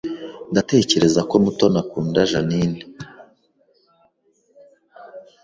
[0.51, 2.83] Ndatekereza ko Mutoni akunda Jeaninne